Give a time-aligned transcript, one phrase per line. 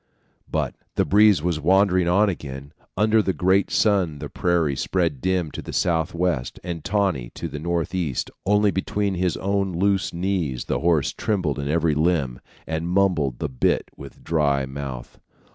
[0.49, 5.51] But the breeze was wandering on again; under the great sun the prairie spread dim
[5.51, 10.79] to the southwest, and tawny to the northeast; only between his own loose knees the
[10.79, 15.19] horse trembled in every limb, and mumbled the bit with dry mouth.